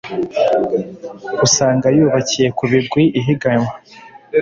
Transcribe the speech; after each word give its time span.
usanga 1.45 1.87
yubakiye 1.97 2.47
ku 2.57 2.63
bigwi 2.71 3.03
ihiganwa 3.19 3.71